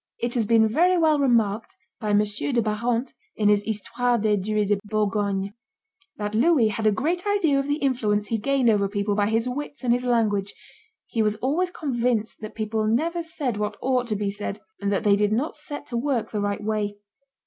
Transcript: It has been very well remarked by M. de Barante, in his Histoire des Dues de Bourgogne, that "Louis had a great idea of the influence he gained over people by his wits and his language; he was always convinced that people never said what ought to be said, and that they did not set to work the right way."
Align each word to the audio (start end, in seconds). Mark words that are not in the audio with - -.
It 0.17 0.33
has 0.33 0.47
been 0.47 0.67
very 0.67 0.97
well 0.97 1.19
remarked 1.19 1.75
by 1.99 2.09
M. 2.09 2.23
de 2.23 2.59
Barante, 2.63 3.13
in 3.35 3.49
his 3.49 3.61
Histoire 3.61 4.17
des 4.17 4.35
Dues 4.35 4.69
de 4.69 4.79
Bourgogne, 4.83 5.53
that 6.17 6.33
"Louis 6.33 6.69
had 6.69 6.87
a 6.87 6.91
great 6.91 7.27
idea 7.27 7.59
of 7.59 7.67
the 7.67 7.75
influence 7.75 8.29
he 8.29 8.39
gained 8.39 8.67
over 8.67 8.89
people 8.89 9.13
by 9.13 9.27
his 9.29 9.47
wits 9.47 9.83
and 9.83 9.93
his 9.93 10.03
language; 10.03 10.55
he 11.05 11.21
was 11.21 11.35
always 11.35 11.69
convinced 11.69 12.41
that 12.41 12.55
people 12.55 12.87
never 12.87 13.21
said 13.21 13.57
what 13.57 13.77
ought 13.79 14.07
to 14.07 14.15
be 14.15 14.31
said, 14.31 14.57
and 14.79 14.91
that 14.91 15.03
they 15.03 15.15
did 15.15 15.31
not 15.31 15.55
set 15.55 15.85
to 15.85 15.95
work 15.97 16.31
the 16.31 16.41
right 16.41 16.63
way." 16.63 16.97